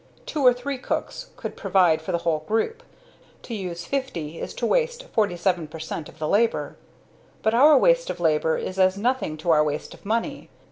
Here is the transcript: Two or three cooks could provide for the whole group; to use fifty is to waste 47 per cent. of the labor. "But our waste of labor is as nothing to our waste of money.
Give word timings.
Two 0.25 0.43
or 0.43 0.51
three 0.51 0.79
cooks 0.79 1.27
could 1.37 1.55
provide 1.55 2.01
for 2.01 2.11
the 2.11 2.17
whole 2.17 2.39
group; 2.47 2.81
to 3.43 3.53
use 3.53 3.85
fifty 3.85 4.39
is 4.41 4.55
to 4.55 4.65
waste 4.65 5.03
47 5.03 5.67
per 5.67 5.77
cent. 5.77 6.09
of 6.09 6.17
the 6.17 6.27
labor. 6.27 6.75
"But 7.43 7.53
our 7.53 7.77
waste 7.77 8.09
of 8.09 8.19
labor 8.19 8.57
is 8.57 8.79
as 8.79 8.97
nothing 8.97 9.37
to 9.37 9.51
our 9.51 9.63
waste 9.63 9.93
of 9.93 10.03
money. 10.03 10.49